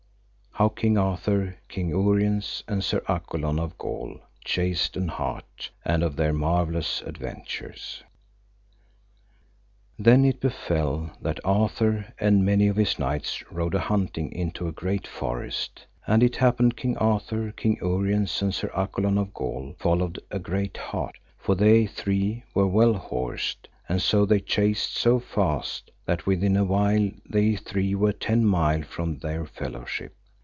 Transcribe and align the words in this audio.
How 0.55 0.67
King 0.67 0.97
Arthur, 0.97 1.55
King 1.69 1.89
Uriens, 1.91 2.61
and 2.67 2.83
Sir 2.83 3.01
Accolon 3.07 3.57
of 3.57 3.77
Gaul, 3.77 4.19
chased 4.43 4.97
an 4.97 5.07
hart, 5.07 5.71
and 5.85 6.03
of 6.03 6.17
their 6.17 6.33
marvellous 6.33 7.01
adventures. 7.03 8.03
Then 9.97 10.25
it 10.25 10.41
befell 10.41 11.15
that 11.21 11.39
Arthur 11.45 12.13
and 12.19 12.43
many 12.43 12.67
of 12.67 12.75
his 12.75 12.99
knights 12.99 13.49
rode 13.49 13.73
a 13.73 13.79
hunting 13.79 14.29
into 14.33 14.67
a 14.67 14.73
great 14.73 15.07
forest, 15.07 15.85
and 16.05 16.21
it 16.21 16.35
happed 16.35 16.75
King 16.75 16.97
Arthur, 16.97 17.53
King 17.53 17.77
Uriens, 17.81 18.41
and 18.41 18.53
Sir 18.53 18.69
Accolon 18.75 19.17
of 19.17 19.33
Gaul, 19.33 19.73
followed 19.79 20.19
a 20.31 20.37
great 20.37 20.75
hart, 20.75 21.17
for 21.37 21.55
they 21.55 21.85
three 21.87 22.43
were 22.53 22.67
well 22.67 22.93
horsed, 22.95 23.69
and 23.87 24.01
so 24.01 24.25
they 24.25 24.41
chased 24.41 24.95
so 24.97 25.17
fast 25.17 25.91
that 26.05 26.25
within 26.27 26.57
a 26.57 26.65
while 26.65 27.09
they 27.27 27.55
three 27.55 27.95
were 27.95 28.11
then 28.11 28.19
ten 28.19 28.45
mile 28.45 28.81
from 28.83 29.17
their 29.19 29.45
fellowship. 29.45 30.13